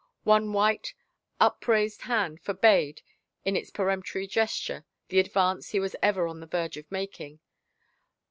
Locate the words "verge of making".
6.47-7.39